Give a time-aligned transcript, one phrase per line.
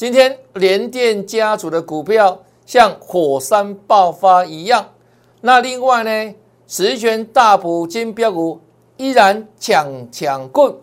[0.00, 4.94] 今天联电家族的股票像火山爆发一样。
[5.42, 6.34] 那另外呢，
[6.66, 8.58] 十全大补金标股
[8.96, 10.74] 依然抢抢棍。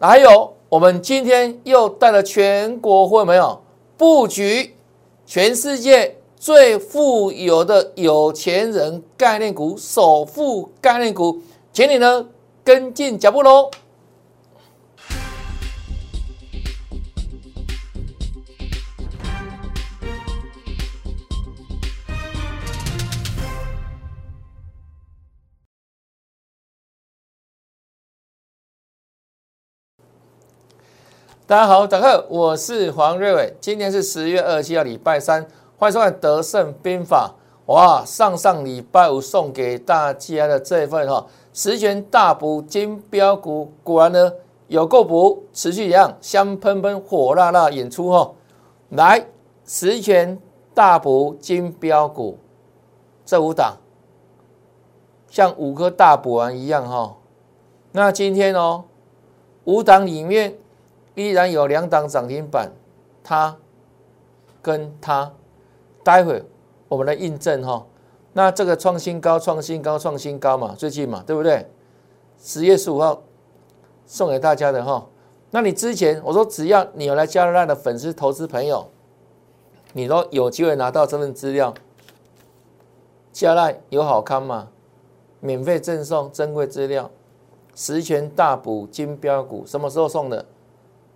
[0.00, 3.62] 还有，我们今天又带了全国会没有
[3.96, 4.74] 布局
[5.24, 11.38] 全世界最富有的有钱人概念股、首富概念股，
[11.72, 12.26] 请你呢
[12.64, 13.70] 跟进脚步喽。
[31.50, 33.52] 大家好，大家好，我是黄瑞伟。
[33.60, 35.44] 今天是十月二十七号，礼拜三，
[35.76, 37.34] 欢迎收看《德胜兵法》。
[37.72, 44.32] 哇，上上礼拜五送给大家的这份哈十全大补金标股，果然呢
[44.68, 48.30] 有够补，持续一样香喷喷、火辣辣演出哈。
[48.90, 49.26] 来，
[49.66, 50.38] 十全
[50.72, 52.38] 大补金标股，
[53.26, 53.76] 这五档
[55.28, 57.16] 像五颗大补丸一样哈。
[57.90, 58.84] 那今天哦，
[59.64, 60.54] 五档里面。
[61.20, 62.72] 依然有两档涨停板，
[63.22, 63.54] 它
[64.62, 65.30] 跟它，
[66.02, 66.42] 待会
[66.88, 67.86] 我们来印证哈。
[68.32, 71.70] 那这个创新高、创新高、创新高嘛，最近嘛，对不对？
[72.42, 73.22] 十月十五号
[74.06, 75.06] 送给大家的哈。
[75.50, 78.88] 那你之前我说只要你有来加拿大的粉丝、投资朋友，
[79.92, 81.74] 你都有机会拿到这份资料。
[83.30, 84.68] 加拿大有好康吗？
[85.40, 87.10] 免费赠送珍贵资料，
[87.74, 90.46] 十全大补金标股，什么时候送的？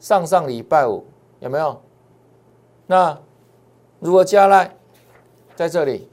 [0.05, 1.03] 上上礼拜五
[1.41, 1.81] 有没有？
[2.87, 3.19] 那
[4.01, 4.77] 如果加来
[5.57, 6.11] 在这里，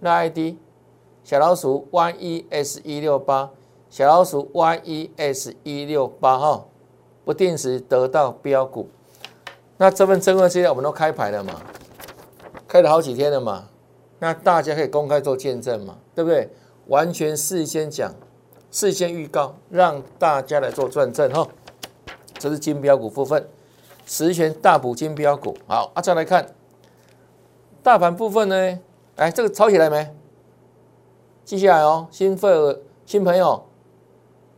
[0.00, 0.56] 那 ID
[1.22, 3.50] 小老鼠 yes 一六八，
[3.90, 6.64] 小老鼠 yes 一六八哈，
[7.26, 8.88] 不定时得到标股。
[9.76, 11.60] 那这份珍贵资料我们都开牌了嘛？
[12.66, 13.68] 开了好几天了嘛？
[14.20, 15.98] 那大家可以公开做见证嘛？
[16.14, 16.48] 对不对？
[16.86, 18.14] 完全事先讲，
[18.70, 21.46] 事先预告，让大家来做转正哈。
[22.44, 23.48] 这是金标股部分，
[24.04, 25.56] 十全大补金标股。
[25.66, 26.46] 好啊，再来看
[27.82, 28.78] 大盘部分呢？
[29.16, 30.14] 哎，这个抄起来没？
[31.42, 32.50] 记下来哦，新费
[33.06, 33.64] 新朋友，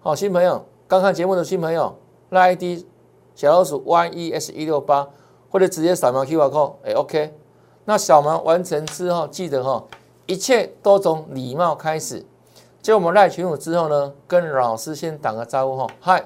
[0.01, 1.97] 好，新朋友刚看节目的新朋友，
[2.31, 2.85] 拉 ID
[3.37, 5.09] 小老鼠 yes 一六八，
[5.49, 7.39] 或者直接扫描 QR code，哎，OK。
[7.85, 9.85] 那扫描完成之后，记得哈，
[10.27, 12.27] 一切都从礼貌开始。
[12.83, 16.25] 就我们赖群主之后呢，跟老师先打个招呼哈，嗨。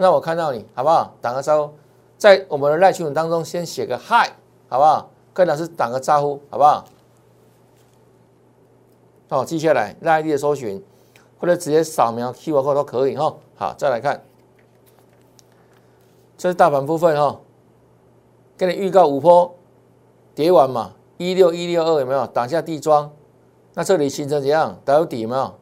[0.00, 1.12] 那我看到你好不好？
[1.20, 1.74] 打个招呼，
[2.16, 4.32] 在我们的赖群当中先写个嗨，
[4.66, 5.10] 好不好？
[5.34, 6.86] 跟老师打个招呼，好不好？
[9.28, 10.82] 好，记下来赖 ID 的搜寻，
[11.38, 13.36] 或者直接扫描 Q R code 都可以哈。
[13.56, 14.24] 好，再来看，
[16.38, 17.38] 这是大盘部分哈，
[18.56, 19.54] 跟你预告五波
[20.34, 22.26] 叠完嘛，一六一六二有没有？
[22.26, 23.12] 打下地桩，
[23.74, 24.80] 那这里形成怎样？
[24.82, 25.54] 打有底有没有？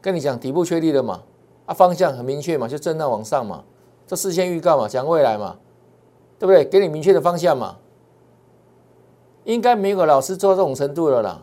[0.00, 1.22] 跟你讲底部确立了嘛？
[1.68, 3.62] 啊，方向很明确嘛，就震荡往上嘛，
[4.06, 5.58] 这事先预告嘛，讲未来嘛，
[6.38, 6.64] 对不对？
[6.64, 7.76] 给你明确的方向嘛，
[9.44, 11.42] 应该没有老师做到这种程度了啦，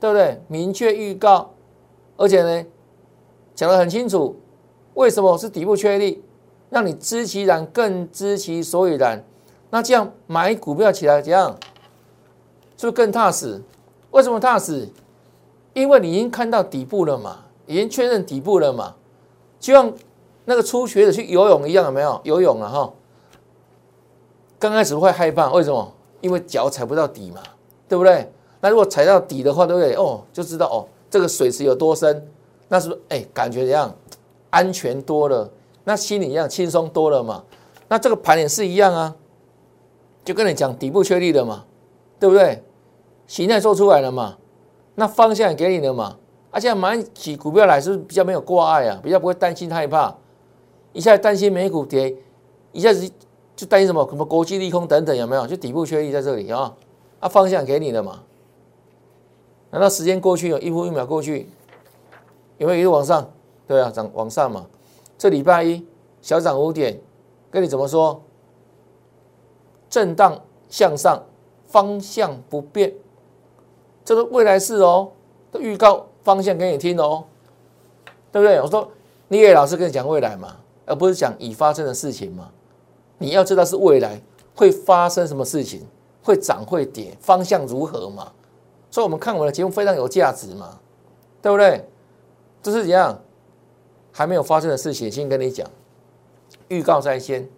[0.00, 0.42] 对不对？
[0.48, 1.50] 明确预告，
[2.16, 2.66] 而且呢，
[3.54, 4.34] 讲得很清楚，
[4.94, 6.24] 为什么是底部确立，
[6.68, 9.24] 让你知其然更知其所以然，
[9.70, 11.56] 那这样买股票起来怎样？
[12.76, 13.62] 是不是更踏实？
[14.10, 14.88] 为什么踏实？
[15.74, 18.96] 因为你已经看到底部了嘛，已经确认底部了嘛。
[19.60, 19.92] 就像
[20.46, 22.92] 那个初学者去游泳一样，有没有游泳了哈？
[24.58, 25.92] 刚开始会害怕，为什么？
[26.20, 27.40] 因为脚踩不到底嘛，
[27.88, 28.30] 对不对？
[28.60, 29.94] 那如果踩到底的话，对不对？
[29.94, 32.28] 哦，就知道哦，这个水池有多深，
[32.68, 33.00] 那是不是？
[33.10, 33.94] 哎，感觉怎样？
[34.50, 35.48] 安全多了，
[35.84, 37.44] 那心里一样轻松多了嘛。
[37.88, 39.14] 那这个盘也是一样啊，
[40.24, 41.64] 就跟你讲底部确立了嘛，
[42.18, 42.62] 对不对？
[43.26, 44.36] 形态做出来了嘛，
[44.94, 46.16] 那方向也给你了嘛。
[46.50, 50.14] 而且买起股票来是是比较没有挂碍啊，比较不会担心害怕，
[50.92, 52.16] 一下担心美股跌，
[52.72, 53.08] 一下子
[53.54, 55.46] 就担心什么什么国际利空等等，有没有？
[55.46, 56.74] 就底部确立在这里啊，
[57.20, 58.22] 啊方向给你的嘛。
[59.70, 61.48] 难道时间过去有一分一秒过去，
[62.58, 63.30] 有没有一路往上？
[63.68, 64.66] 对啊，涨往上嘛。
[65.16, 65.86] 这礼拜一
[66.20, 66.98] 小涨五点，
[67.50, 68.20] 跟你怎么说？
[69.88, 71.22] 震荡向上，
[71.66, 72.92] 方向不变，
[74.04, 75.12] 这是未来式哦，
[75.52, 76.06] 的预告。
[76.22, 77.24] 方向给你听哦，
[78.32, 78.60] 对不对？
[78.60, 78.90] 我说
[79.28, 80.56] 你也老师跟你讲未来嘛，
[80.86, 82.50] 而不是讲已发生的事情嘛。
[83.18, 84.20] 你要知道是未来
[84.54, 85.86] 会发生什么事情，
[86.22, 88.32] 会涨会跌，方向如何嘛。
[88.90, 90.78] 所以，我们看我们的节目非常有价值嘛，
[91.40, 91.88] 对不对？
[92.62, 93.18] 这是怎样
[94.10, 95.66] 还没有发生的事情，先跟你讲，
[96.68, 97.48] 预告在先。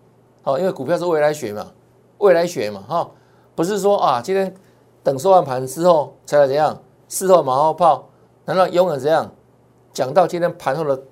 [0.43, 1.73] 好，因为股票是未来学嘛，
[2.19, 3.11] 未来学嘛，哈，
[3.55, 4.55] 不是说啊，今天
[5.03, 8.09] 等收完盘之后才来怎样，事后马后炮，
[8.45, 9.31] 难道永远这样
[9.93, 11.03] 讲到今天盘后的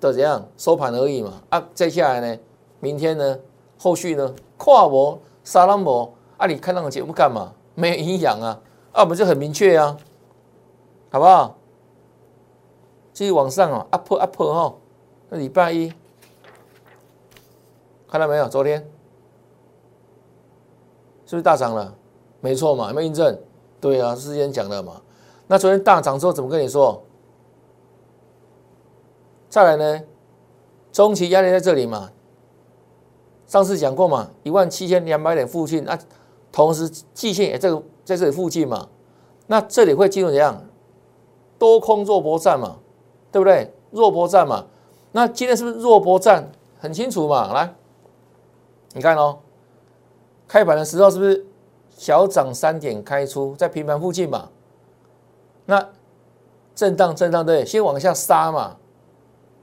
[0.00, 1.42] 的怎样收盘而已嘛？
[1.48, 2.38] 啊，接下来呢，
[2.80, 3.38] 明天呢，
[3.78, 7.52] 后续呢，跨博、沙拉博，啊，你看那个节目干嘛？
[7.74, 8.60] 没有营养啊，
[8.92, 9.96] 啊，我们就很明确啊，
[11.10, 11.56] 好不好？
[13.12, 14.74] 继续往上哦，up up 哈，
[15.30, 15.90] 那礼拜一
[18.08, 18.46] 看到没有？
[18.48, 18.80] 昨天
[21.24, 21.94] 是不是大涨了？
[22.40, 23.38] 没错嘛，有没有印证？
[23.80, 25.00] 对啊，之前讲的嘛。
[25.46, 27.02] 那昨天大涨之后怎么跟你说？
[29.48, 30.02] 再来呢？
[30.92, 32.10] 中期压力在这里嘛？
[33.46, 35.98] 上次讲过嘛，一万七千两百点附近啊，
[36.50, 38.88] 同时季线也这个在这里附近嘛，
[39.46, 40.64] 那这里会进入怎样？
[41.58, 42.78] 多空弱波战嘛？
[43.30, 43.72] 对不对？
[43.92, 44.66] 弱波战嘛，
[45.12, 46.50] 那今天是不是弱波战？
[46.78, 47.52] 很清楚嘛。
[47.52, 47.74] 来，
[48.94, 49.38] 你看哦，
[50.48, 51.46] 开盘的时候是不是
[51.96, 54.50] 小涨三点开出，在平盘附近嘛？
[55.66, 55.88] 那
[56.74, 58.76] 震荡震荡对，先往下杀嘛。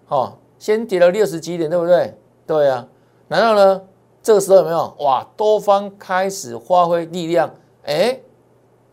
[0.06, 2.18] 好，先跌了六十几点，对不对？
[2.46, 2.88] 对啊。
[3.30, 3.82] 难道呢？
[4.22, 4.96] 这个时候有没有？
[5.00, 7.50] 哇，多方开始发挥力量。
[7.84, 8.20] 哎，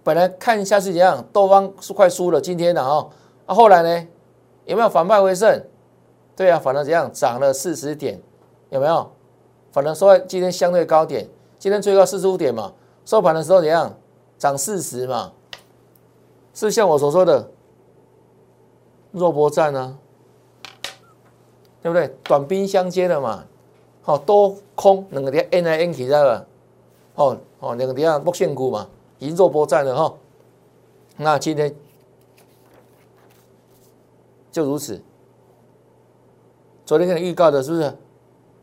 [0.02, 3.10] 本来看一下是怎样，多方是快输了今天的哦。
[3.46, 4.08] 啊，后来呢？
[4.64, 5.62] 有没有反败为胜？
[6.36, 8.20] 对啊，反而怎样涨了四十点？
[8.70, 9.10] 有没有？
[9.72, 11.28] 反正说今天相对高点，
[11.58, 12.72] 今天最高四十五点嘛，
[13.04, 13.92] 收盘的时候怎样
[14.38, 15.32] 涨四十嘛？
[16.68, 17.50] 是像我所说的
[19.12, 19.98] 弱搏战呢？
[21.82, 22.14] 对不对？
[22.24, 23.44] 短兵相接的嘛，
[24.02, 26.46] 好多空两个底下 N 来 N 去知道吧？
[27.14, 30.14] 哦哦，两个底下木线股嘛，已经弱波战了哈。
[31.16, 31.74] 那今天。
[34.52, 35.00] 就如此。
[36.84, 37.96] 昨天跟你预告的是不是？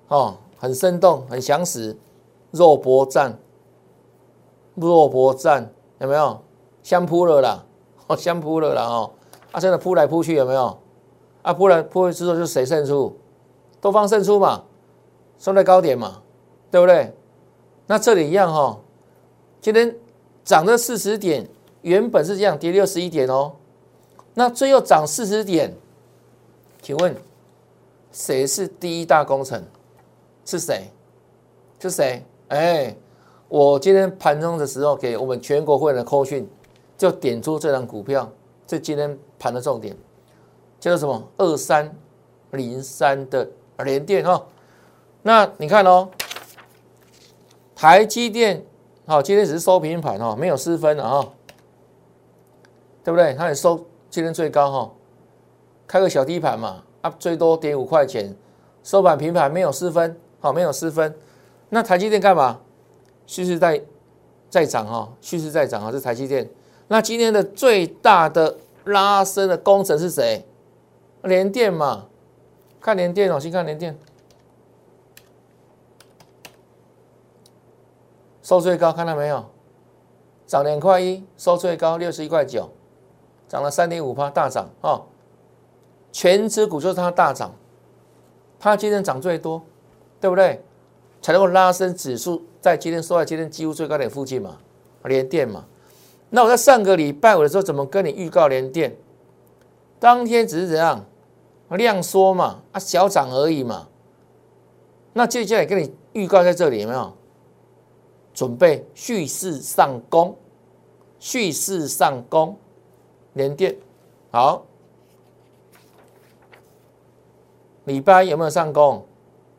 [0.09, 1.97] 哦，很生动，很详实。
[2.51, 3.39] 肉搏战，
[4.75, 6.41] 肉搏战有没有？
[6.83, 7.65] 相扑了啦，
[8.07, 9.11] 哦，相扑了啦哦。
[9.51, 10.77] 啊，真的扑来扑去有没有？
[11.41, 13.15] 啊，扑来扑去之后就谁胜出？
[13.79, 14.63] 多方胜出嘛，
[15.39, 16.21] 收在高点嘛，
[16.71, 17.13] 对不对？
[17.85, 18.77] 那这里一样哈。
[19.61, 19.95] 今天
[20.43, 21.47] 涨了四十点，
[21.81, 23.53] 原本是这样跌六十一点哦。
[24.33, 25.73] 那最后涨四十点，
[26.81, 27.15] 请问
[28.11, 29.63] 谁是第一大功臣？
[30.45, 30.91] 是谁？
[31.79, 32.23] 是谁？
[32.49, 32.95] 哎，
[33.47, 36.49] 我今天盘中的时候给我们全国会员的扣讯，
[36.97, 38.31] 就点出这张股票，
[38.65, 39.95] 这今天盘的重点，
[40.79, 41.27] 叫做什么？
[41.37, 41.95] 二三
[42.51, 43.47] 零三的
[43.79, 44.45] 联电哈。
[45.21, 46.09] 那你看哦，
[47.75, 48.65] 台积电
[49.05, 51.33] 好，今天只是收平盘哦，没有失分了哈，
[53.03, 53.33] 对不对？
[53.33, 53.85] 它也收。
[54.09, 54.91] 今天最高哈，
[55.85, 58.33] 开个小低盘嘛，啊，最多跌五块钱，
[58.83, 61.13] 收盘平盘没有失分，好，没有失分。
[61.69, 62.59] 那台积电干嘛？
[63.27, 63.83] 蓄势在
[64.49, 66.49] 在涨哈，蓄势在涨啊，这台积电。
[66.87, 70.45] 那今天的最大的拉升的工程是谁？
[71.23, 72.05] 联电嘛，
[72.79, 73.97] 看联电哦，先看联电，
[78.41, 79.45] 收最高看到没有？
[80.45, 82.69] 涨两块一，收最高六十一块九。
[83.49, 85.01] 涨了三点五趴，大涨啊！
[86.11, 87.53] 全指股就是它大涨，
[88.59, 89.61] 它今天涨最多，
[90.19, 90.63] 对不对？
[91.21, 94.57] 才能够拉升指数，在今天收在今天几乎最高点附近嘛，
[95.03, 95.65] 连电嘛。
[96.29, 98.95] 那我在上个礼拜五的时候，怎么跟你预告连电？
[99.99, 101.05] 当天只是怎样
[101.69, 103.87] 量缩嘛，啊小涨而已嘛。
[105.13, 107.13] 那接下来跟你预告在这里有没有？
[108.33, 110.37] 准备蓄势上攻，
[111.19, 112.55] 蓄势上攻。
[113.33, 113.75] 连电
[114.31, 114.65] 好，
[117.85, 119.05] 礼拜有没有上攻？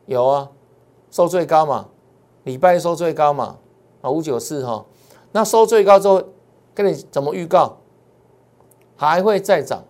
[0.05, 0.49] 有啊，
[1.11, 1.87] 收最高嘛，
[2.43, 3.57] 礼拜收最高嘛，
[4.01, 4.85] 啊五九四哈，
[5.31, 6.23] 那收最高之后，
[6.79, 7.75] 跟你怎么预告？
[8.95, 9.83] 还会再涨，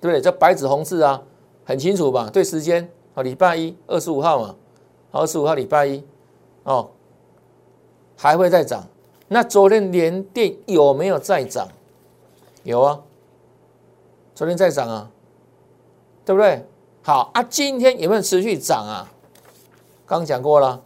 [0.00, 0.20] 对不对？
[0.20, 1.20] 这白纸红字啊，
[1.64, 2.30] 很清楚吧？
[2.32, 4.54] 对时间啊，礼拜一二十五号嘛，
[5.10, 6.04] 二十五号礼拜一
[6.62, 6.90] 哦，
[8.16, 8.86] 还会再涨。
[9.26, 11.66] 那昨天连电有没有再涨？
[12.62, 13.00] 有啊，
[14.32, 15.10] 昨天在涨啊，
[16.24, 16.64] 对不对？
[17.02, 19.10] 好啊，今天有没有持续涨啊？
[20.06, 20.80] 刚讲过了，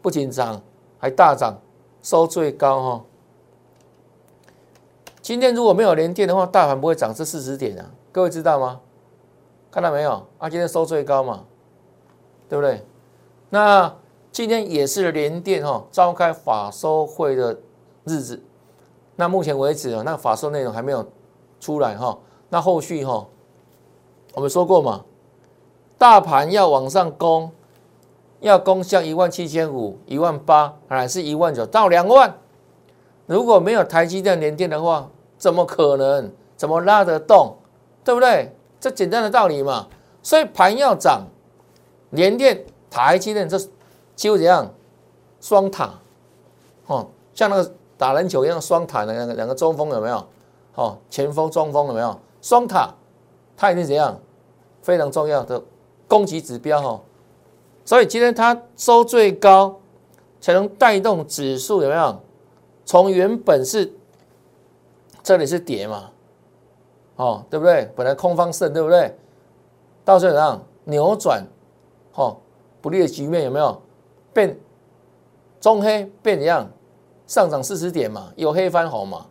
[0.00, 0.60] 不仅涨，
[0.98, 1.56] 还大涨，
[2.02, 3.04] 收最高哈。
[5.22, 8.80] 今天如果没有连电的话，大盘不会涨这四十点啊，各位知道吗？
[9.70, 10.26] 看到没有？
[10.36, 11.44] 啊，今天收最高嘛，
[12.48, 12.84] 对不对？
[13.48, 13.94] 那
[14.30, 17.58] 今天也是连电哈召开法收会的
[18.04, 18.42] 日子，
[19.16, 21.06] 那目前为止啊，那法收内容还没有。
[21.60, 23.24] 出来哈，那后续哈，
[24.34, 25.04] 我们说过嘛，
[25.96, 27.52] 大盘要往上攻，
[28.40, 32.36] 要攻向一万七千五、一万八，还是一万九到两万？
[33.26, 36.30] 如果没有台积电连电的话，怎么可能？
[36.56, 37.56] 怎么拉得动？
[38.04, 38.54] 对不对？
[38.80, 39.88] 这简单的道理嘛。
[40.22, 41.26] 所以盘要涨，
[42.10, 43.58] 连电、台积电这
[44.14, 44.72] 几乎怎样？
[45.40, 45.90] 双塔，
[46.86, 50.24] 哦，像那个打篮球一样双塔的两个两个中锋有没有？
[50.76, 52.16] 哦，前锋、中锋有没有？
[52.40, 52.94] 双塔，
[53.56, 54.16] 它一定怎样？
[54.82, 55.60] 非常重要的
[56.06, 57.00] 攻击指标哈。
[57.84, 59.80] 所以今天它收最高，
[60.40, 62.20] 才能带动指数有没有？
[62.84, 63.92] 从原本是
[65.22, 66.10] 这里是跌嘛，
[67.16, 67.90] 哦，对不对？
[67.94, 69.14] 本来空方胜，对不对？
[70.04, 71.46] 到这样扭转，
[72.14, 72.36] 哦，
[72.80, 73.80] 不利的局面有没有
[74.32, 74.58] 变？
[75.60, 76.68] 中黑变怎样？
[77.28, 79.26] 上涨四十点嘛，有黑翻红嘛，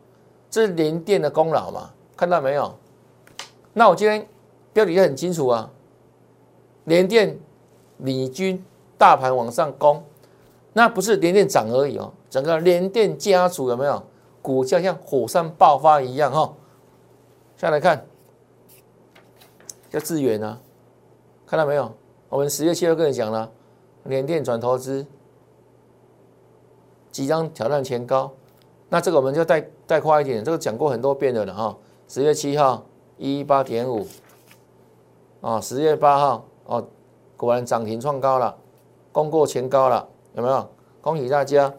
[0.49, 1.91] 这是连电的功劳嘛？
[2.15, 2.73] 看到没有？
[3.73, 4.25] 那我今天
[4.71, 5.69] 标题也很清楚啊，
[6.85, 7.37] 连电
[7.97, 8.63] 领军
[8.97, 10.01] 大盘往上攻，
[10.71, 12.11] 那不是连电涨而已哦。
[12.31, 14.01] 整个联电家族有没有
[14.41, 16.53] 股价像火山爆发一样哈？
[17.57, 18.05] 下来看，
[19.89, 20.57] 叫智远啊，
[21.45, 21.91] 看到没有？
[22.29, 23.51] 我们十月七号跟你讲了，
[24.05, 25.05] 联电转投资，
[27.11, 28.31] 即将挑战前高。
[28.87, 31.77] 那这个我们就带带快一点，这个讲过很多遍的了哈。
[32.07, 32.85] 十月七号
[33.17, 34.07] 一八点五，
[35.41, 36.87] 啊，十月八号哦，
[37.35, 38.57] 果然涨停创高了，
[39.11, 40.69] 攻过前高了，有没有？
[41.01, 41.73] 恭喜大家！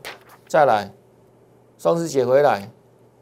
[0.52, 0.92] 再来，
[1.78, 2.70] 双十节回来，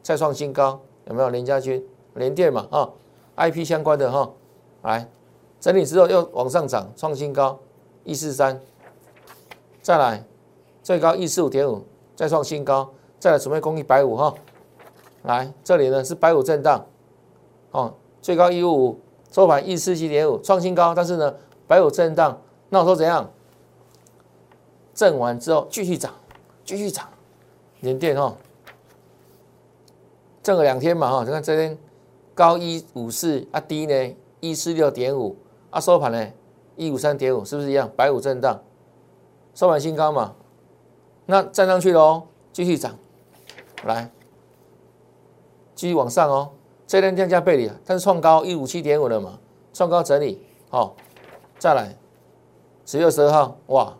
[0.03, 1.29] 再创新高，有没有？
[1.29, 1.81] 连家军、
[2.15, 2.89] 联电嘛，啊
[3.37, 4.29] ，IP 相关的哈，
[4.81, 5.09] 来
[5.57, 7.57] 整理之后又往上涨，创新高，
[8.03, 8.59] 一四三，
[9.81, 10.25] 再来
[10.83, 11.85] 最高一四五点五，
[12.17, 14.35] 再创新高，再来准备攻一百五哈，
[15.23, 16.85] 来这里呢是百五震荡，
[17.71, 18.99] 哦，最高一五五，
[19.31, 21.33] 收盘一四七点五，创新高，但是呢
[21.65, 23.31] 百五震荡，那我说怎样？
[24.93, 26.13] 震完之后继续涨，
[26.65, 27.07] 继续涨。
[27.81, 28.35] 连电哈，
[30.41, 31.77] 挣了两天嘛哈，你看这边
[32.33, 35.35] 高一五四啊，低呢一四六点五
[35.69, 36.27] 啊，收盘呢
[36.75, 37.89] 一五三点五，是不是一样？
[37.95, 38.61] 百五震荡，
[39.53, 40.35] 收盘新高嘛，
[41.25, 42.23] 那站上去了哦，
[42.53, 42.95] 继续涨，
[43.83, 44.09] 来
[45.73, 46.51] 继续往上哦，
[46.85, 49.39] 这天降价背离，但是创高一五七点五了嘛，
[49.73, 50.95] 创高整理，好，
[51.57, 51.95] 再来
[52.85, 53.97] 十月十二号哇，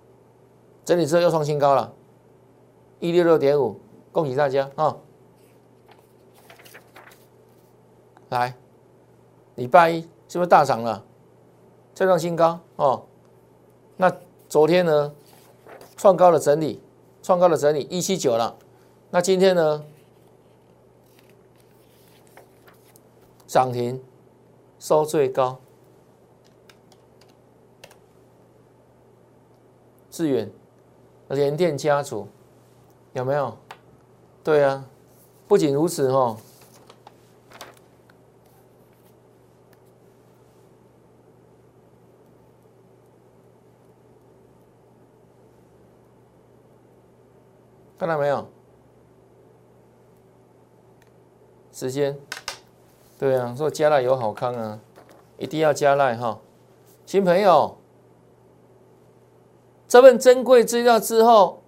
[0.85, 1.93] 整理之后又创新高了。
[3.01, 3.81] 一六六点五，
[4.11, 4.95] 恭喜大家啊！
[8.29, 8.55] 来，
[9.55, 11.03] 礼拜一是不是大涨了？
[11.95, 13.03] 再创新高哦。
[13.97, 14.15] 那
[14.47, 15.13] 昨天呢，
[15.97, 16.79] 创高的整理，
[17.23, 18.55] 创高的整理一七九了。
[19.09, 19.83] 那今天呢，
[23.47, 23.99] 涨停
[24.77, 25.59] 收最高，
[30.11, 30.51] 致远
[31.29, 32.27] 联电家族。
[33.13, 33.57] 有没有？
[34.43, 34.85] 对啊，
[35.47, 36.37] 不仅如此哦，
[47.99, 48.47] 看到没有？
[51.71, 52.17] 时间，
[53.19, 54.79] 对啊，说加赖有好康啊，
[55.37, 56.39] 一定要加赖哈，
[57.05, 57.77] 新朋友，
[59.87, 61.60] 这份珍贵资料之后。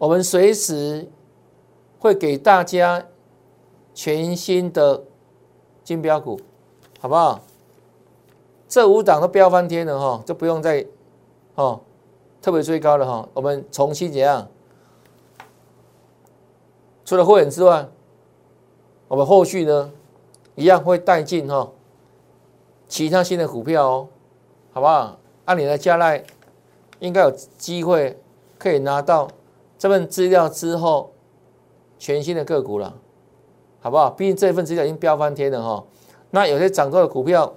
[0.00, 1.06] 我们随时
[1.98, 3.04] 会给大家
[3.92, 5.04] 全新的
[5.84, 6.40] 金标股，
[6.98, 7.38] 好不好？
[8.66, 10.86] 这五档都飙翻天了哈，就不用再
[11.54, 11.78] 哦
[12.40, 13.28] 特别追高了哈。
[13.34, 14.48] 我们重新怎样？
[17.04, 17.86] 除了会员之外，
[19.06, 19.92] 我们后续呢
[20.54, 21.70] 一样会带进哈
[22.88, 24.08] 其他新的股票哦，
[24.72, 25.18] 好不好？
[25.44, 26.24] 按你的加赖，
[27.00, 28.18] 应该有机会
[28.58, 29.28] 可以拿到。
[29.80, 31.10] 这份资料之后，
[31.98, 32.94] 全新的个股了，
[33.80, 34.10] 好不好？
[34.10, 35.82] 毕竟这份资料已经飙翻天了哈。
[36.32, 37.50] 那有些涨高的股票，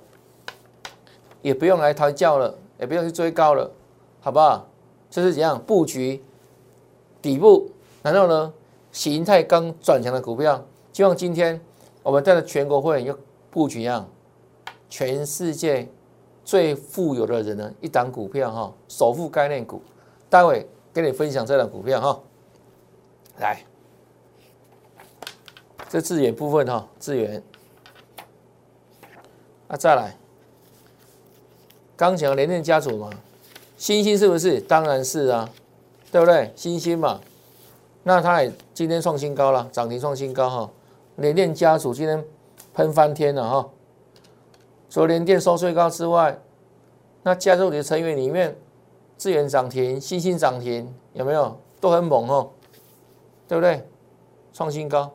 [1.41, 3.69] 也不用来抬轿了，也不用去追高了，
[4.21, 4.69] 好不好？
[5.09, 6.23] 这是怎样布局
[7.21, 7.69] 底部？
[8.01, 8.53] 然后呢，
[8.93, 10.63] 形态刚转强的股票，
[10.93, 11.59] 希望今天
[12.03, 13.19] 我们带着全国会员又
[13.51, 14.07] 布局一样，
[14.89, 15.89] 全世界
[16.45, 19.81] 最富有的人呢一档股票哈，首富概念股，
[20.29, 20.65] 待会。
[20.93, 22.21] 跟你分享这档股票哈，
[23.39, 23.63] 来，
[25.89, 27.41] 这资源部分哈，资源，
[29.67, 30.15] 啊再来，
[31.95, 33.09] 刚讲联电家族嘛，
[33.75, 34.61] 星星是不是？
[34.61, 35.49] 当然是啊，
[36.11, 36.53] 对不对？
[36.55, 37.19] 星星嘛，
[38.03, 40.71] 那它也今天创新高了，涨停创新高哈，
[41.15, 42.23] 联电家族今天
[42.75, 43.69] 喷翻天了哈，
[44.91, 46.39] 除了联电收最高之外，
[47.23, 48.55] 那加入你的成员里面。
[49.17, 51.57] 智源涨停，新兴涨停，有没有？
[51.79, 52.49] 都很猛哦，
[53.47, 53.85] 对不对？
[54.53, 55.11] 创新高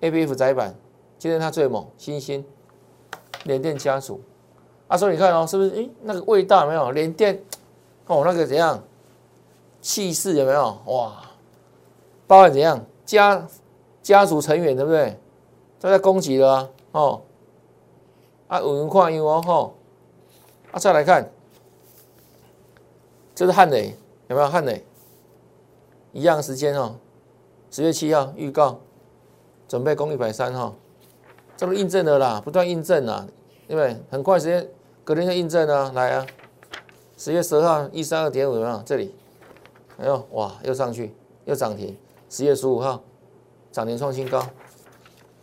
[0.00, 0.74] ，A B F 窄板，
[1.18, 2.44] 今天它最猛，新兴，
[3.44, 4.20] 联电家族，
[4.88, 5.70] 啊，所以你看哦，是不是？
[5.70, 6.90] 诶，那个味道有没有？
[6.90, 7.40] 联电，
[8.06, 8.82] 哦，那个怎样？
[9.80, 10.76] 气势有没有？
[10.86, 11.22] 哇，
[12.26, 12.84] 包含怎样？
[13.04, 13.46] 家
[14.02, 15.18] 家族成员对不对？
[15.78, 17.22] 都在攻击了啊，哦，
[18.48, 19.74] 啊，有人看有哦，吼，
[20.72, 21.30] 啊，再来看，
[23.40, 23.96] 这是汉磊。
[24.28, 24.84] 有没有汉磊？
[26.12, 26.96] 一样时间哦，
[27.70, 28.80] 十月七号预告，
[29.66, 30.74] 准备攻一百三哈，
[31.56, 33.26] 这不印证了啦，不断印证啊，
[33.66, 33.96] 对不对？
[34.10, 34.68] 很快时间，
[35.04, 36.26] 隔天就印证啊，来啊，
[37.16, 38.82] 十月十号一三二点五有没有？
[38.84, 39.14] 这里，
[39.96, 41.14] 哎呦哇，又上去，
[41.46, 41.96] 又涨停。
[42.28, 43.02] 十月十五号
[43.72, 44.44] 涨停创新高，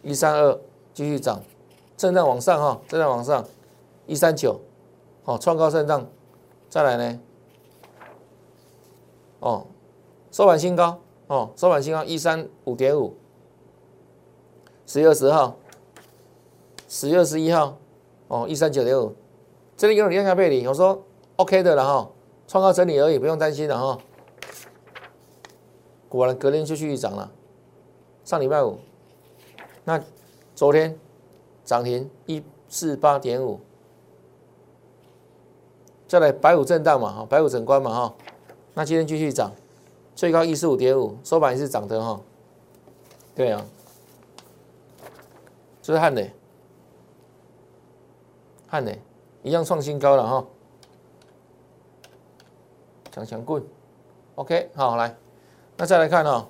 [0.04, 0.56] 一三二
[0.94, 1.42] 继续涨，
[1.98, 3.44] 震荡往上哈，震荡往上，
[4.06, 4.62] 一三九，
[5.24, 6.06] 好创高震荡，
[6.70, 7.20] 再来呢？
[9.40, 9.68] 哦，
[10.32, 13.16] 收盘新高哦，收盘新高一三五点五，
[14.86, 15.56] 十月二十号，
[16.88, 17.78] 十月二十一号，
[18.28, 19.14] 哦一三九点五，
[19.76, 21.04] 这里有量价背离，我说
[21.36, 22.10] OK 的了哈，
[22.48, 24.00] 创高整理而已，不用担心了哈。
[26.10, 27.32] 果然隔天就继续涨了，
[28.24, 28.80] 上礼拜五，
[29.84, 30.02] 那
[30.56, 30.98] 昨天
[31.64, 33.60] 涨停一四八点五，
[36.08, 38.16] 再来白五震荡嘛哈，白五整关嘛哈。
[38.78, 39.52] 那今天继续涨，
[40.16, 42.22] 最高一十五点五，收盘也是涨的哈。
[43.34, 43.66] 对啊，
[45.82, 46.32] 这是汉磊，
[48.68, 49.02] 汉磊
[49.42, 50.46] 一样创新高了哈。
[53.12, 53.64] 强强棍
[54.36, 55.18] ，OK，好来，
[55.76, 56.48] 那再来看哦，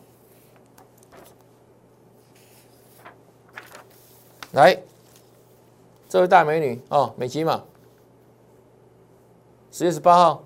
[4.51, 4.77] 来，
[6.10, 7.63] 这位大美女哦，美琪嘛，
[9.72, 10.43] 十月十八号。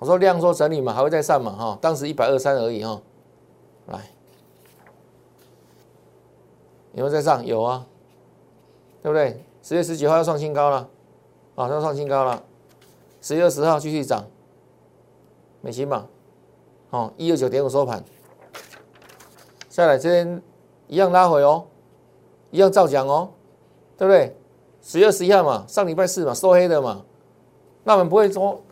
[0.00, 1.52] 我说量缩整理嘛，还会再上嘛？
[1.52, 3.02] 哈，当时一百二三而已哈。
[3.86, 3.98] 来，
[6.94, 7.44] 有没有再上？
[7.44, 7.86] 有啊，
[9.02, 9.44] 对不对？
[9.62, 10.88] 十月十九号要创新高了，
[11.54, 12.42] 啊，要创新高了。
[13.20, 14.24] 十月二十号继续涨，
[15.60, 16.06] 美金嘛，
[16.88, 18.02] 哦，一二九点五收盘。
[19.68, 20.42] 下来这边
[20.88, 21.66] 一样拉回哦，
[22.50, 23.28] 一样照讲哦，
[23.98, 24.34] 对不对？
[24.80, 27.04] 十月十一号嘛，上礼拜四嘛，收黑的嘛，
[27.84, 28.62] 那我们不会说。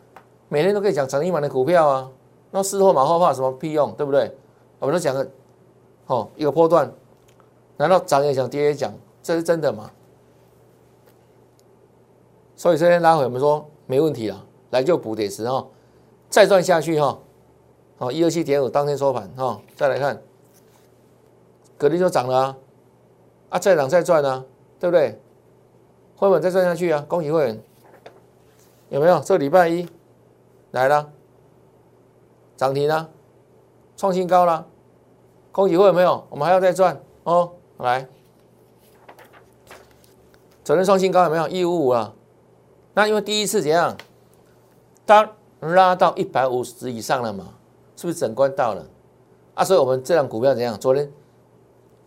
[0.49, 2.11] 每天都可以讲涨停板的股票啊，
[2.51, 4.35] 那事后马后炮什么屁用，对不对？
[4.79, 5.29] 我们都讲个，
[6.07, 6.91] 哦，一个波段，
[7.77, 9.91] 难道涨也讲跌也讲，这是真的吗？
[12.55, 15.65] 所以这天拉回，我们说没问题了，来就补点时哈，
[16.29, 17.19] 再赚下去哈，
[17.97, 20.19] 好一二七点五当天收盘哈，再来看，
[21.77, 22.57] 隔天就涨了啊，
[23.49, 24.43] 啊再涨再赚啊，
[24.79, 25.21] 对不对？
[26.17, 27.61] 会员再赚下去啊，恭喜会员，
[28.89, 29.19] 有没有？
[29.19, 29.87] 这礼拜一。
[30.71, 31.11] 来了，
[32.55, 33.09] 涨停了，
[33.97, 34.67] 创新高了，
[35.51, 36.25] 恭喜会有没有？
[36.29, 37.51] 我们还要再赚哦。
[37.77, 38.07] 来，
[40.63, 41.47] 昨天创新高有没有？
[41.47, 42.13] 一五五啊。
[42.93, 43.97] 那因为第一次怎样？
[45.05, 45.27] 当
[45.61, 47.53] 拉到一百五十以上了嘛，
[47.95, 48.85] 是不是整关到了？
[49.55, 50.77] 啊，所以我们这辆股票怎样？
[50.79, 51.11] 昨天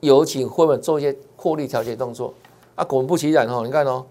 [0.00, 2.32] 有请会员做一些获利调节动作
[2.76, 4.06] 啊，果不其然哦，你看哦。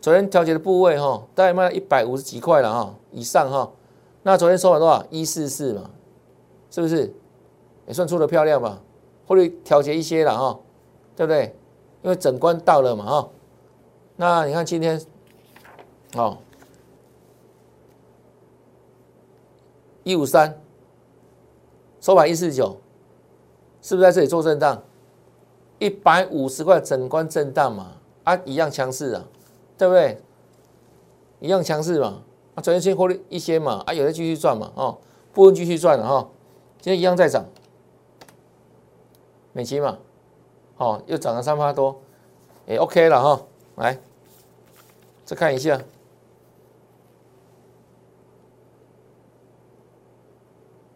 [0.00, 3.70] 昨天调节的部位哈，大概卖了一百五十几块了哈，以上哈。
[4.22, 5.04] 那昨天收盘多少？
[5.10, 5.90] 一四四嘛，
[6.70, 7.12] 是不是？
[7.86, 8.80] 也算出的漂亮吧？
[9.26, 10.60] 获利调节一些了哈，
[11.16, 11.54] 对不对？
[12.02, 13.28] 因为整关到了嘛哈。
[14.16, 15.00] 那你看今天，
[16.14, 16.38] 哦，
[20.04, 20.60] 一五三，
[22.00, 22.76] 收盘一四九，
[23.82, 24.82] 是不是在这里做震荡？
[25.78, 27.92] 一百五十块整关震荡嘛，
[28.24, 29.24] 啊，一样强势啊。
[29.78, 30.20] 对不对？
[31.40, 32.20] 一样强势嘛，
[32.56, 34.98] 啊，昨天先获利一些嘛，啊，有的继续赚嘛，哦，
[35.32, 36.28] 部分继续赚了哈，
[36.80, 37.46] 今天一样在涨，
[39.52, 39.98] 美金嘛，
[40.78, 42.00] 哦，又涨了三八多，
[42.66, 43.40] 也 OK 了哈，
[43.76, 44.00] 来，
[45.24, 45.80] 再看一下，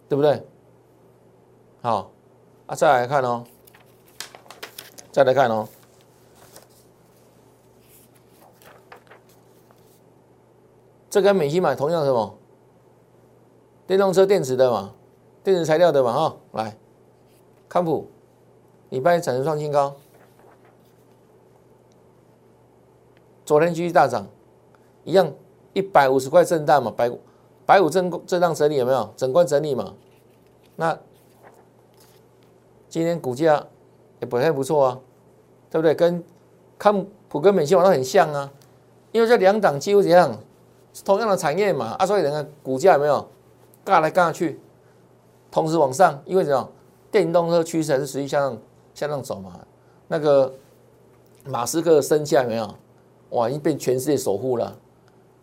[0.09, 0.45] 对不对？
[1.83, 2.11] 好，
[2.67, 3.45] 啊，再来看哦，
[5.13, 5.69] 再来看哦。
[11.13, 12.39] 这跟美心买同样什么？
[13.87, 14.95] 电动车电池的嘛，
[15.45, 16.75] 电池材料的嘛，哈，来，
[17.69, 18.07] 康普，
[18.89, 19.95] 礼拜产生创新高，
[23.45, 24.27] 昨天继续大涨，
[25.05, 25.31] 一样
[25.75, 27.13] 一百五十块震荡嘛，百
[27.67, 29.13] 百五震震荡整理有没有？
[29.15, 29.93] 整关整理嘛，
[30.77, 30.99] 那
[32.89, 33.67] 今天股价
[34.21, 35.01] 也表现不错啊，
[35.69, 35.95] 对不对？
[35.95, 36.25] 跟
[36.79, 38.51] 康普跟美心网都很像啊，
[39.11, 40.39] 因为这两档几乎怎样？
[41.05, 43.27] 同样的产业嘛，啊，所以你看股价有没有
[43.85, 44.61] 尬来尬去，
[45.51, 46.69] 同时往上，因为什么？
[47.11, 48.59] 电动车趋势还是持续向上
[48.95, 49.53] 向上走嘛。
[50.09, 50.51] 那个
[51.45, 52.75] 马斯克身价有没有？
[53.31, 54.75] 哇，已经变全世界首富了，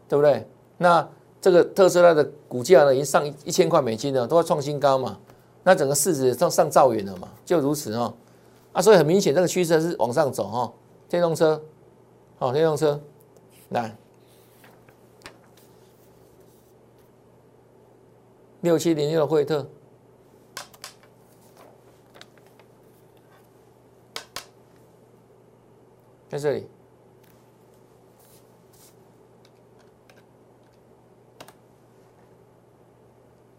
[0.07, 0.47] 对不对？
[0.77, 1.07] 那
[1.39, 5.17] 这个特斯拉的股价呢，已经上一千块美金了，都要创新高嘛。
[5.63, 8.13] 那整个市值上上兆元了嘛，就如此哦。
[8.71, 10.71] 啊，所以很明显，这个趋势是往上走哈。
[11.07, 11.61] 电动车，
[12.37, 12.99] 好，电动车，
[13.69, 13.95] 来，
[18.61, 19.65] 六七零六的惠特，
[26.27, 26.67] 在这里。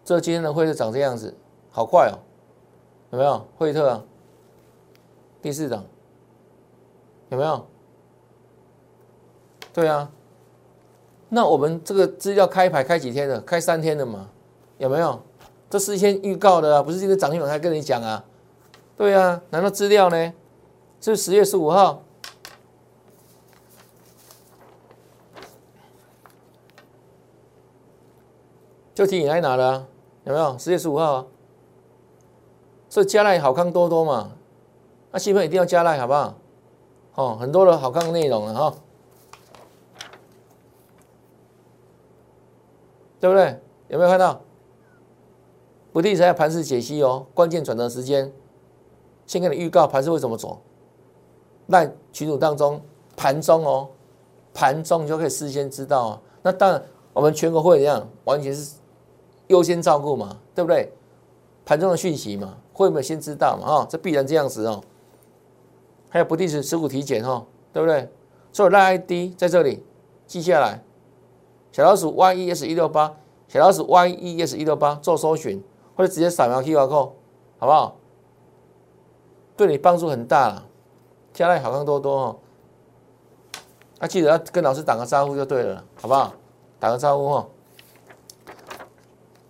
[0.03, 1.33] 这今天的惠特长这样子，
[1.69, 2.19] 好快哦，
[3.11, 3.47] 有没有？
[3.55, 4.03] 惠特啊，
[5.41, 5.85] 第四档，
[7.29, 7.65] 有没有？
[9.71, 10.11] 对啊，
[11.29, 13.39] 那我们这个资料开牌开几天的？
[13.39, 14.29] 开三天的嘛，
[14.81, 15.21] 有没有？
[15.69, 18.25] 这事先预告的啊，不是今天涨停板才跟你讲啊？
[18.97, 20.33] 对啊，难道资料呢？
[20.99, 22.01] 是十月十五号，
[28.95, 29.85] 就提你来拿的。
[30.23, 31.25] 有没有十月十五号啊？
[32.89, 34.31] 所以加赖好康多多嘛，
[35.11, 36.33] 那新朋友一定要加赖好不好？
[37.13, 38.73] 哦，很多的好康内容了哈，
[43.19, 43.59] 对不对？
[43.89, 44.41] 有没有看到？
[45.91, 48.31] 不定时盘势解析哦，关键转折时间，
[49.25, 50.61] 先给你预告盘势会怎么走。
[51.67, 52.81] 那群组当中
[53.15, 53.89] 盘中哦，
[54.53, 56.21] 盘中你就可以事先知道啊。
[56.43, 58.07] 那当然，我们全国会一样？
[58.25, 58.75] 完全是。
[59.47, 60.89] 优先照顾嘛，对不对？
[61.65, 63.67] 盘中的讯息嘛，会不会先知道嘛？
[63.67, 64.81] 哈，这必然这样子哦。
[66.07, 68.09] 还有不定时持股体检哈，对不对？
[68.53, 69.83] 所以赖 ID 在这里
[70.25, 70.81] 记下来，
[71.73, 73.13] 小老鼠 YES 一六八，
[73.49, 75.61] 小老鼠 YES 一六八做搜寻，
[76.01, 77.11] 或者直接扫描 QR code，
[77.59, 77.95] 好不好？
[79.55, 80.65] 对你帮助很大了，
[81.31, 82.39] 加赖好看多多哦。
[83.99, 86.33] 那记得要跟老师打个招呼就对了，好不好？
[86.79, 87.47] 打个招呼哈。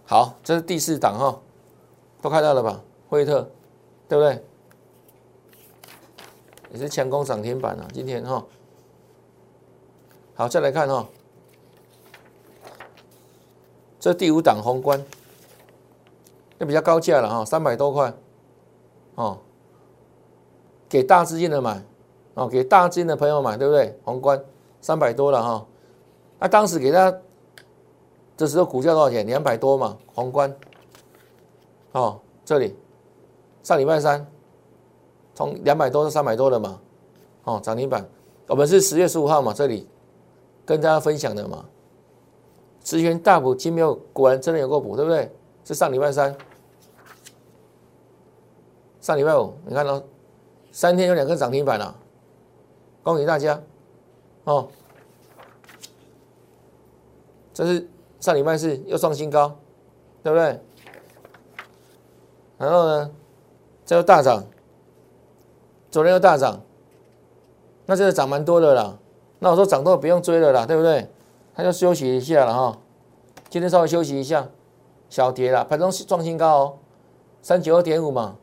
[0.06, 1.40] 好，这是第四档哈，
[2.22, 2.82] 都看到了吧？
[3.08, 3.50] 惠特，
[4.10, 4.44] 对不对？
[6.74, 8.46] 也是强攻涨停板啊，今天哈。
[10.36, 11.08] 好，再来看哈，
[14.02, 15.02] 这第五档宏观，
[16.62, 18.13] 那比较高价了哈，三百多块，
[19.15, 19.36] 哦，
[20.88, 21.84] 给大资金的买，
[22.36, 24.00] 哦，给大资金的朋友买，对不对？
[24.06, 24.39] 宏观
[24.80, 25.65] 三百多了哈，
[26.38, 27.12] 那当时给他。
[28.38, 29.26] 这时候股价多少钱？
[29.26, 30.56] 两百多嘛，宏观。
[31.93, 32.76] 哦，这里
[33.63, 34.26] 上礼拜三
[35.34, 36.80] 从两百多到三百多了嘛，
[37.43, 38.08] 哦，涨停板。
[38.45, 39.88] 我们是十月十五号嘛，这里
[40.63, 41.65] 跟大家分享的嘛。
[42.84, 45.32] 十元大补，金有果然真的有个补，对不对？
[45.63, 46.36] 是上礼拜三，
[49.02, 50.02] 上礼拜五，你看到
[50.72, 51.94] 三天有两个涨停板了，
[53.04, 53.62] 恭喜大家
[54.46, 54.70] 哦。
[57.54, 57.88] 这是。
[58.20, 59.58] 上礼拜四又创新高，
[60.22, 60.62] 对不对？
[62.60, 63.12] 然后呢，
[63.84, 64.46] 这又大涨，
[65.90, 66.62] 昨天又大涨，
[67.88, 69.00] 那这个涨蛮多的啦。
[69.40, 71.10] 那我说涨多不用追了啦，对不对？
[71.56, 72.78] 它就休息一下了哈。
[73.50, 74.48] 今天稍微休息一下，
[75.10, 76.78] 小跌了，盘中创新高哦，
[77.42, 78.38] 三九二点五嘛，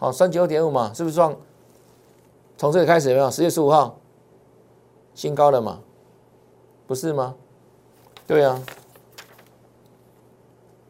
[0.00, 1.36] 好，三九二点五嘛，是不是创？
[2.56, 3.30] 从这里开始有没有？
[3.30, 3.98] 十月十五号
[5.14, 5.78] 新高了嘛？
[6.86, 7.34] 不是吗？
[8.26, 8.58] 对啊，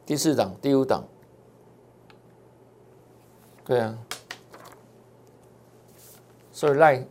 [0.06, 1.02] 第四档、第五档，
[3.64, 3.98] 对啊，
[6.52, 7.04] 所以赖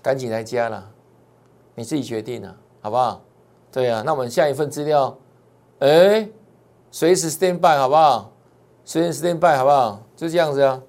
[0.00, 0.90] 赶紧来加了，
[1.74, 3.20] 你自己决定了，好不好？
[3.70, 5.18] 对啊，那我们下一份资料，
[5.80, 6.26] 哎，
[6.90, 8.32] 随时 stand by 好不好？
[8.86, 10.00] 随时 stand by 好不好？
[10.16, 10.82] 就这样子啊。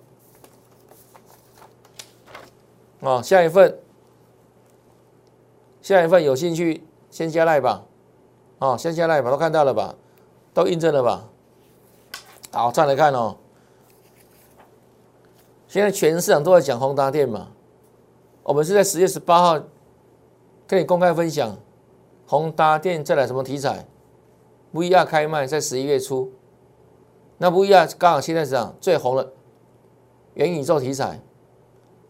[3.01, 3.79] 哦，下一份，
[5.81, 7.85] 下一份有兴趣先加赖吧。
[8.59, 9.95] 哦，先下来吧都看到了吧？
[10.53, 11.29] 都印证了吧？
[12.51, 13.37] 好，再来看哦。
[15.67, 17.49] 现在全市场都在讲宏达电嘛。
[18.43, 19.61] 我们是在十月十八号
[20.65, 21.57] 跟你公开分享
[22.25, 23.85] 宏达电再来什么题材
[24.73, 26.31] ？VR 开卖在十一月初，
[27.37, 29.33] 那 VR 刚好现在市场最红的
[30.35, 31.19] 元宇宙题材，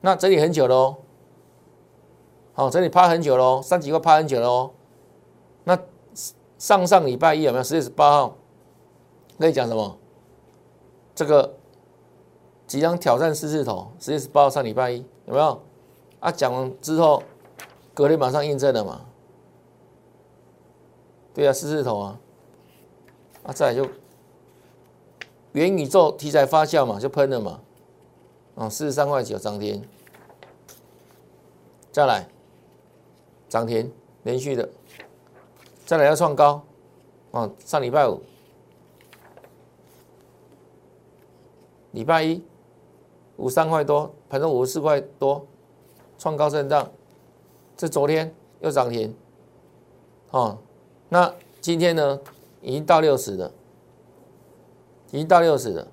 [0.06, 0.98] 那整理很久了哦。
[2.54, 4.70] 好，整理趴很久喽，三几块趴很久喽。
[5.64, 5.76] 那
[6.60, 7.64] 上上礼拜一有没有？
[7.64, 8.38] 十月十八号
[9.40, 9.98] 可以讲什么？
[11.16, 11.56] 这个
[12.68, 13.92] 即将挑战四字头。
[14.00, 15.60] 十月十八号上礼拜一有没有？
[16.20, 17.24] 啊，讲完之后，
[17.96, 19.02] 隔天马上印证了嘛？
[21.34, 22.20] 对啊，四字头啊，
[23.42, 23.90] 啊，再来就
[25.54, 27.60] 元宇宙题材发酵嘛，就喷了嘛，
[28.54, 29.84] 啊，四十三块九涨停，
[31.96, 32.28] 再来
[33.48, 33.90] 涨停，
[34.24, 34.68] 连续的，
[35.86, 36.62] 再来要创高，
[37.32, 38.22] 啊，上礼拜五，
[41.92, 42.44] 礼拜一
[43.38, 45.48] 五三块多，盘中五十四块多，
[46.18, 46.92] 创高震荡，
[47.78, 49.16] 这昨天又涨停，
[50.32, 50.58] 哦。
[51.08, 52.20] 那今天呢，
[52.62, 53.50] 已经到六十了，
[55.12, 55.88] 已经到六十了。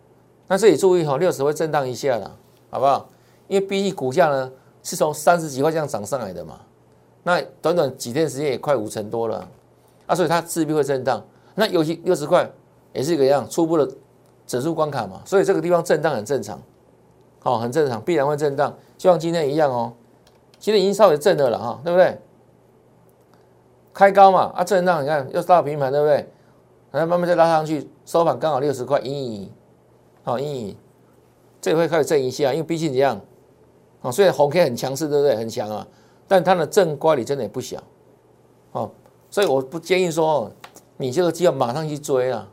[0.49, 2.37] 那这里注意哈，六十会震荡一下了，
[2.71, 3.09] 好不好？
[3.47, 6.61] 因为毕竟股价呢是从三十几块这样涨上来的嘛，
[7.23, 9.49] 那短短几天时间也快五成多了，
[10.07, 11.23] 啊，所以它势必会震荡。
[11.55, 12.51] 那尤其六十块
[12.93, 13.89] 也是一个样初步的
[14.47, 16.61] 指数关卡嘛，所以这个地方震荡很正常，
[17.41, 19.93] 好，很正常，必然会震荡，就像今天一样哦。
[20.59, 22.19] 今天已经稍微震了了哈，对不对？
[23.93, 26.29] 开高嘛，啊，震荡，你看又到平盘，对不对？
[26.91, 29.49] 然后慢慢再拉上去，收盘刚好六十块，咦，
[30.23, 30.75] 好，咦，
[31.61, 33.21] 这会开始震一下，因为毕竟怎样，
[34.03, 35.37] 啊，虽然红 K 很强势，对不对？
[35.37, 35.87] 很强啊，
[36.29, 37.83] 但它的正乖离真的也不小，
[38.73, 38.91] 哦，
[39.31, 40.51] 所以我不建议说，
[40.97, 42.49] 你这个机要马上去追啊，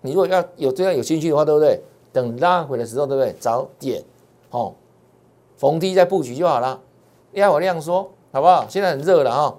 [0.00, 1.80] 你如果要有这样有兴趣的话，对不对？
[2.12, 3.32] 等拉回的时候，对不对？
[3.38, 4.02] 早点，
[4.50, 4.74] 哦，
[5.56, 6.80] 逢低再布局就好了，
[7.32, 8.66] 压我量缩，好不好？
[8.68, 9.58] 现在很热了哈。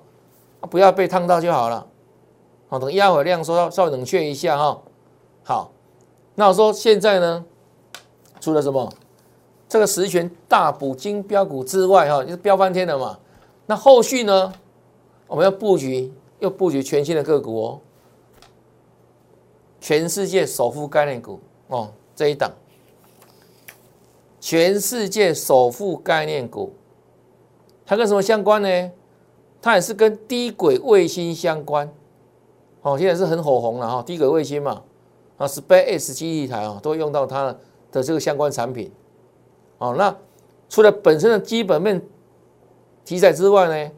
[0.71, 1.85] 不要被烫到就好了，
[2.69, 4.81] 好，等压回量缩，稍微冷却一下哈。
[5.43, 5.71] 好，
[6.33, 7.45] 那我说现在呢，
[8.39, 8.91] 除了什么
[9.75, 13.19] 这个实权大补金标股之外哈，就是飙翻天了嘛。
[13.65, 14.53] 那后续呢，
[15.27, 17.79] 我们要布局，又布局全新的个股哦，
[19.81, 22.53] 全世界首富概念股哦，这一档，
[24.39, 26.73] 全世界首富概念股，
[27.85, 28.91] 它跟什么相关呢？
[29.61, 31.93] 它也是跟低轨卫星相关，
[32.81, 34.81] 哦，现在是很火红了哈，低轨卫星嘛，
[35.35, 37.53] 啊，SpaceX 基地台啊，都会用到它
[37.91, 38.89] 的这个相关产品，
[39.77, 40.15] 哦，那
[40.69, 42.01] 除了本身的基本面
[43.03, 43.91] 题材之外呢，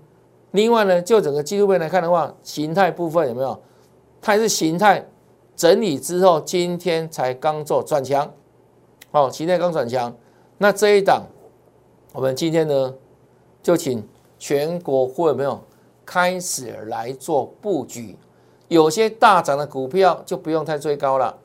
[0.52, 3.60] 另外呢，就整个技术面来看的话，形态部分有没有？
[4.22, 5.06] 它也是形态
[5.56, 8.32] 整理之后，今天才刚做转强，
[9.12, 10.16] 哦，形态刚转强，
[10.58, 11.24] 那这一档，
[12.14, 12.94] 我们今天呢，
[13.62, 14.08] 就请。
[14.40, 15.60] 全国会有没有
[16.06, 18.16] 开始来做布局？
[18.68, 21.36] 有些大涨的股票就不用太追高了，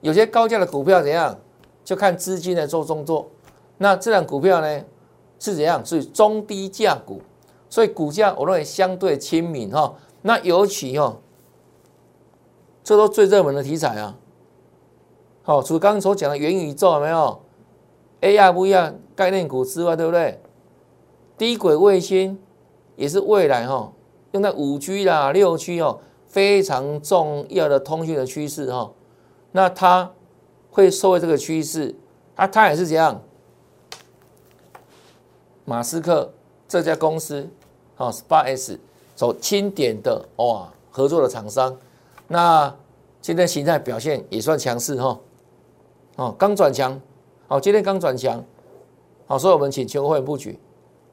[0.00, 1.38] 有些高价的股票怎样？
[1.84, 3.30] 就看资金来做动作。
[3.78, 4.84] 那这档股票呢
[5.38, 5.84] 是怎样？
[5.84, 7.20] 是中低价股，
[7.68, 9.94] 所以股价我认为相对亲民哈。
[10.22, 11.16] 那尤其哈，
[12.82, 14.16] 这都最热门的题材啊。
[15.42, 17.40] 好，除刚刚所讲的元宇宙有没有
[18.22, 20.40] AI 不一样概念股之外，对不对？
[21.38, 22.38] 低轨卫星
[22.96, 23.92] 也是未来哈，
[24.32, 28.90] 用在五 G 啦、六 G 哦，非常重要的通讯的趋势哈。
[29.52, 30.10] 那它
[30.70, 31.94] 会受惠这个趋势，
[32.34, 33.22] 啊，它也是怎样？
[35.68, 36.32] 马斯克
[36.68, 37.46] 这家公司
[37.96, 38.78] 哦，SpaceX
[39.16, 41.76] 走轻点的哇，合作的厂商，
[42.28, 42.72] 那
[43.20, 45.18] 今天形态表现也算强势哈。
[46.14, 46.98] 哦，刚转强，
[47.48, 48.42] 哦，今天刚转强，
[49.26, 50.56] 好，所以我们请全国会员布局。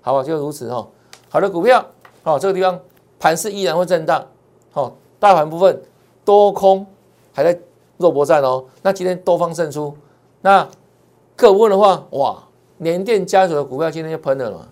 [0.02, 0.88] 好吧，就如此哈。
[1.30, 1.84] 好的股票，
[2.22, 2.80] 好，这个地方
[3.20, 4.24] 盘势依然会震荡，
[4.72, 5.82] 好，大盘部分
[6.24, 6.86] 多空
[7.34, 7.60] 还在
[7.98, 8.64] 肉搏战哦。
[8.84, 9.98] 那今天多方胜出，
[10.42, 10.70] 那
[11.36, 12.44] 个部分的话，哇，
[12.84, 14.68] 联电家族的股票今天就喷了嘛。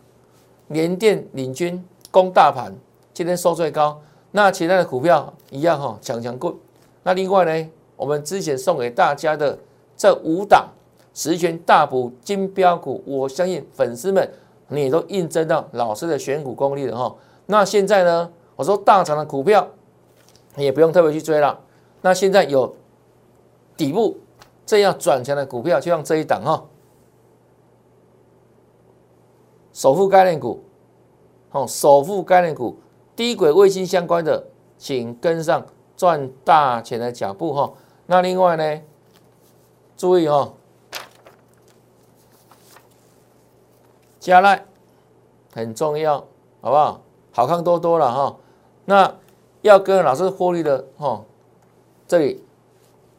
[0.67, 2.73] 联电领军攻大盘，
[3.13, 3.99] 今天收最高。
[4.31, 6.53] 那其他的股票一样哈，强强棍。
[7.03, 9.57] 那另外呢，我们之前送给大家的
[9.97, 10.69] 这五档
[11.13, 14.29] 十全大补金标股，我相信粉丝们。
[14.73, 17.13] 你都印证到老师的选股功力了哈。
[17.47, 18.31] 那现在呢？
[18.55, 19.67] 我说大涨的股票
[20.55, 21.59] 也不用特别去追了。
[22.01, 22.73] 那现在有
[23.75, 24.17] 底部
[24.65, 26.63] 这样转强的股票，就像这一档哈，
[29.73, 30.63] 首富概念股，
[31.51, 32.79] 哦，首富概念股，
[33.15, 37.73] 低轨卫星相关的，请跟上赚大钱的脚步哈。
[38.07, 38.81] 那另外呢，
[39.95, 40.53] 注意哈。
[44.19, 44.65] 加赖
[45.51, 46.19] 很重要，
[46.61, 47.01] 好不好？
[47.31, 48.37] 好看多多了哈。
[48.85, 49.15] 那
[49.61, 51.23] 要跟老师获利的哈，
[52.07, 52.43] 这里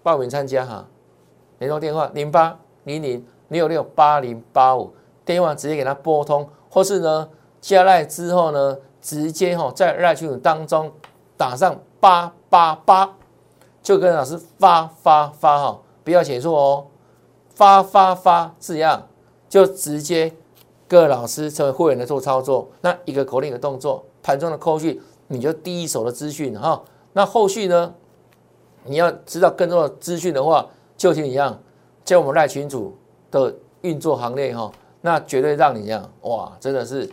[0.03, 0.87] 报名参加哈。
[1.59, 7.29] 联络电话零八零零六六八零八五，电话直接给他拨通，或是呢
[7.61, 10.93] 加赖之后呢，直接哈在赖群组当中
[11.37, 13.17] 打上八八八，
[13.83, 16.87] 就跟老师发发发哈，不要写错哦，
[17.55, 19.09] 发发发字样
[19.49, 20.33] 就直接。
[20.89, 26.83] 各老师成为会员的做操作，那一个口令的动作，盘中的扣讯，你就第一手的资讯哈。
[27.15, 27.95] 那后续呢，
[28.85, 31.59] 你要知道更多的资讯的话，就像一样，
[32.05, 32.95] 在我们赖群组
[33.31, 34.71] 的运作行列哈，
[35.03, 37.11] 那绝对让你这样哇，真的是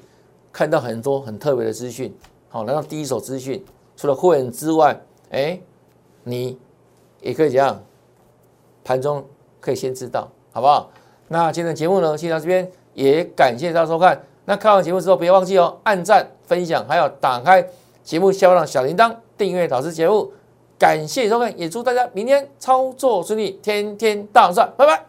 [0.54, 2.16] 看到很多很特别的资讯，
[2.48, 3.62] 好，拿到第一手资讯，
[3.98, 4.98] 除了会员之外，
[5.32, 5.60] 哎，
[6.24, 6.58] 你
[7.20, 7.84] 也可以这样，
[8.84, 9.26] 盘中
[9.60, 10.90] 可以先知道，好不好？
[11.28, 14.22] 那今天的节目呢，先到这边，也感谢大家收看。
[14.46, 17.68] 那看完节目之后，别忘记哦，按赞、分享，还有打开
[18.04, 20.32] 节目下方的小铃铛，订阅导师节目。
[20.80, 25.09] 感谢收看，也祝大家明天操作顺利，天天大赚，拜拜。